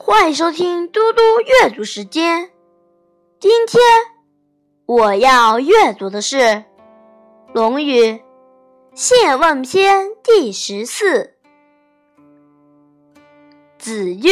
[0.00, 2.52] 欢迎收听嘟嘟阅读时间。
[3.40, 3.82] 今天
[4.86, 6.36] 我要阅读的是
[7.52, 8.12] 《论语·
[8.94, 11.34] 宪问篇》第十四。
[13.76, 14.30] 子曰：“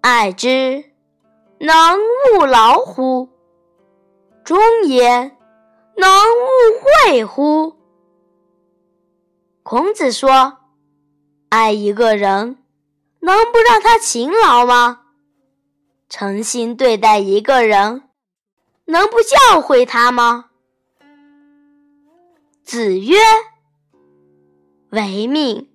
[0.00, 0.92] 爱之，
[1.58, 1.98] 能
[2.32, 3.28] 勿劳乎？
[4.42, 5.36] 忠言，
[5.94, 6.48] 能勿
[7.04, 7.74] 惠乎？”
[9.62, 10.56] 孔子说
[11.50, 12.56] ：“爱一个人。”
[13.26, 15.00] 能不让他勤劳吗？
[16.08, 18.04] 诚心对待一个人，
[18.84, 20.50] 能不教诲他吗？
[22.62, 23.16] 子曰
[24.90, 25.68] ：“唯命，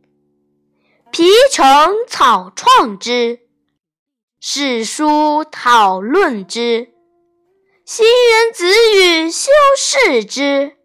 [1.12, 1.68] 皮诚
[2.08, 3.42] 草创之，
[4.40, 6.94] 史书讨论之，
[7.84, 10.78] 行人子语修饰之，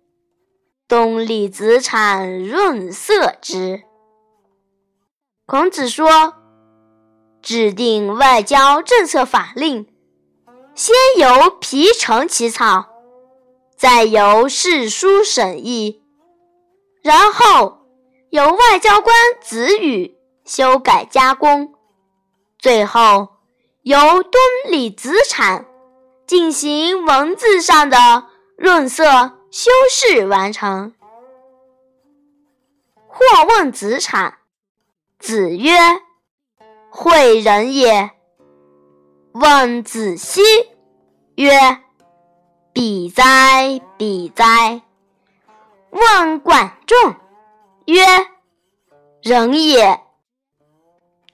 [0.88, 3.84] 东里子产润色之。”
[5.46, 6.42] 孔子说。
[7.46, 9.86] 制定外交政策法令，
[10.74, 12.86] 先由皮城起草，
[13.76, 16.02] 再由世书审议，
[17.04, 17.86] 然后
[18.30, 21.72] 由外交官子羽修改加工，
[22.58, 23.28] 最后
[23.82, 24.32] 由敦
[24.68, 25.66] 礼子产
[26.26, 28.24] 进行文字上的
[28.56, 30.92] 润色修饰完成。
[33.06, 34.38] 或问子产，
[35.20, 36.05] 子曰。
[36.96, 38.10] 诲人也。
[39.32, 40.40] 问子奚
[41.34, 41.52] 曰
[42.72, 44.80] ：“比哉，比哉！”
[45.92, 47.14] 问管仲
[47.84, 48.02] 曰
[49.20, 50.00] ：“人也。”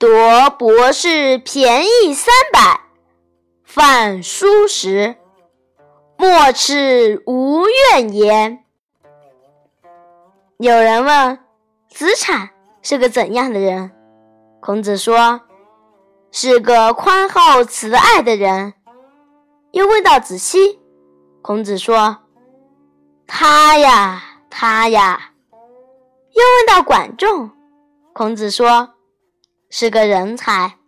[0.00, 2.80] 夺博士便宜三百，
[3.62, 5.14] 饭书食，
[6.16, 8.64] 莫耻无怨言。
[10.56, 11.38] 有人问
[11.88, 12.50] 子产
[12.82, 13.92] 是个怎样的人？
[14.60, 15.40] 孔子说。
[16.34, 18.72] 是个宽厚慈爱的人。
[19.72, 20.80] 又问到子期，
[21.42, 22.20] 孔子说
[23.28, 25.32] ：“他呀，他呀。”
[26.32, 27.50] 又问到管仲，
[28.14, 28.94] 孔子说
[29.68, 30.78] ：“是个人才。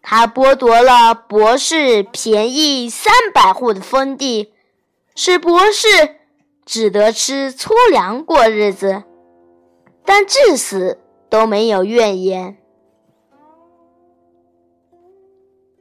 [0.00, 4.54] 他剥夺了博士便宜三百户的封地，
[5.16, 5.88] 使博士
[6.64, 9.02] 只得吃粗粮过日子，
[10.04, 12.58] 但至死都没有怨言。”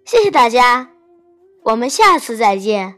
[0.08, 0.90] 谢谢大家。
[1.64, 2.98] 我们下次再见。